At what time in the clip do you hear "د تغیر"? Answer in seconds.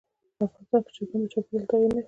1.65-1.87